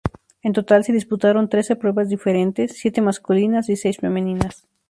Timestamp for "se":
0.83-0.93